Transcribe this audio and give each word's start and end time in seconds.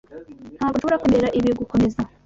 Ntabwo 0.57 0.75
nshobora 0.75 0.99
kwemerera 1.01 1.33
ibi 1.39 1.51
gukomeza. 1.61 1.99